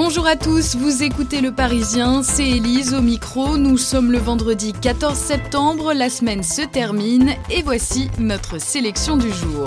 [0.00, 3.58] Bonjour à tous, vous écoutez Le Parisien, c'est Élise au micro.
[3.58, 9.32] Nous sommes le vendredi 14 septembre, la semaine se termine et voici notre sélection du
[9.32, 9.66] jour.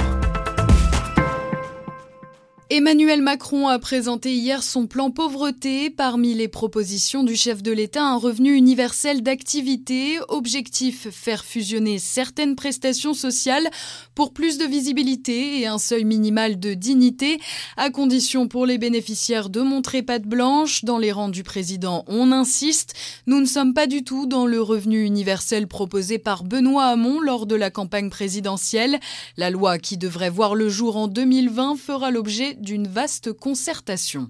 [2.73, 5.89] Emmanuel Macron a présenté hier son plan pauvreté.
[5.89, 10.19] Parmi les propositions du chef de l'État, un revenu universel d'activité.
[10.29, 13.69] Objectif faire fusionner certaines prestations sociales
[14.15, 17.41] pour plus de visibilité et un seuil minimal de dignité,
[17.75, 20.85] à condition pour les bénéficiaires de montrer patte blanche.
[20.85, 22.93] Dans les rangs du président, on insiste.
[23.27, 27.47] Nous ne sommes pas du tout dans le revenu universel proposé par Benoît Hamon lors
[27.47, 28.97] de la campagne présidentielle.
[29.35, 34.29] La loi qui devrait voir le jour en 2020 fera l'objet d'une vaste concertation.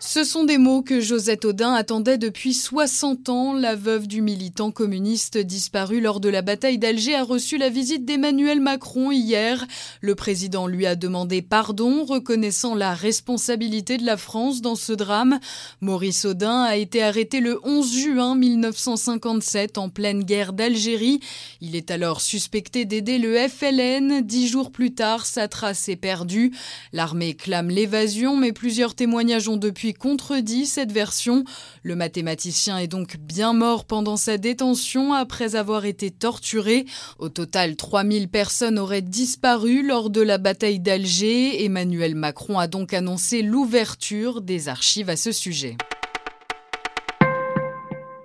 [0.00, 3.52] Ce sont des mots que Josette Audin attendait depuis 60 ans.
[3.52, 8.04] La veuve du militant communiste disparu lors de la bataille d'Alger a reçu la visite
[8.04, 9.66] d'Emmanuel Macron hier.
[10.00, 15.40] Le président lui a demandé pardon, reconnaissant la responsabilité de la France dans ce drame.
[15.80, 21.18] Maurice Audin a été arrêté le 11 juin 1957 en pleine guerre d'Algérie.
[21.60, 24.20] Il est alors suspecté d'aider le FLN.
[24.20, 26.52] Dix jours plus tard, sa trace est perdue.
[26.92, 31.44] L'armée clame l'évasion, mais plusieurs témoignages ont depuis contredit cette version.
[31.82, 36.84] Le mathématicien est donc bien mort pendant sa détention après avoir été torturé.
[37.18, 41.64] Au total, 3000 personnes auraient disparu lors de la bataille d'Alger.
[41.64, 45.76] Emmanuel Macron a donc annoncé l'ouverture des archives à ce sujet.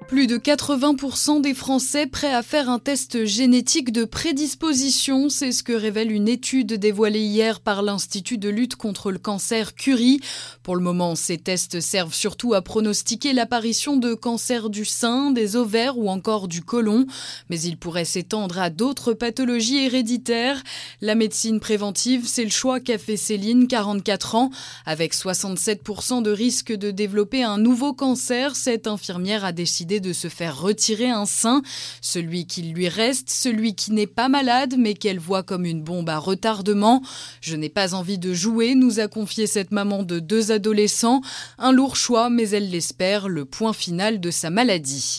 [0.08, 5.64] Plus de 80% des Français prêts à faire un test génétique de prédisposition, c'est ce
[5.64, 10.20] que révèle une étude dévoilée hier par l'Institut de lutte contre le cancer Curie.
[10.62, 15.56] Pour le moment, ces tests servent surtout à pronostiquer l'apparition de cancers du sein, des
[15.56, 17.06] ovaires ou encore du côlon,
[17.50, 20.64] mais ils pourraient s'étendre à d'autres pathologies héréditaires.
[21.02, 24.52] La médecine préventive, c'est le choix qu'a fait Céline, 44 ans.
[24.86, 30.28] Avec 67% de risque de développer un nouveau cancer, cette infirmière a décidé de se
[30.28, 31.64] faire retirer un sein,
[32.02, 36.10] celui qui lui reste, celui qui n'est pas malade mais qu'elle voit comme une bombe
[36.10, 37.02] à retardement.
[37.42, 41.22] Je n'ai pas envie de jouer, nous a confié cette maman de deux adolescents.
[41.58, 45.18] Un lourd choix, mais elle l'espère, le point final de sa maladie.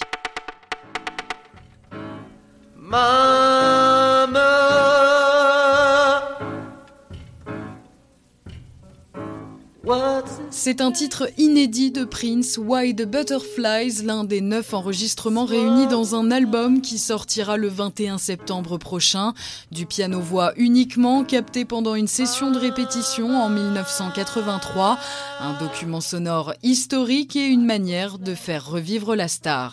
[10.56, 16.30] C'est un titre inédit de Prince, Why Butterflies, l'un des neuf enregistrements réunis dans un
[16.30, 19.34] album qui sortira le 21 septembre prochain.
[19.72, 24.96] Du piano-voix uniquement, capté pendant une session de répétition en 1983.
[25.40, 29.72] Un document sonore historique et une manière de faire revivre la star.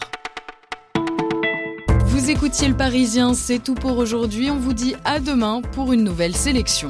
[2.07, 4.49] Vous écoutiez le Parisien, c'est tout pour aujourd'hui.
[4.49, 6.89] On vous dit à demain pour une nouvelle sélection.